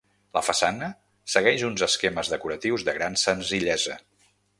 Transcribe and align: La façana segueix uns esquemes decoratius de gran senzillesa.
La 0.35 0.41
façana 0.45 0.87
segueix 1.33 1.65
uns 1.67 1.83
esquemes 1.87 2.31
decoratius 2.35 2.87
de 2.89 2.97
gran 2.97 3.19
senzillesa. 3.25 3.99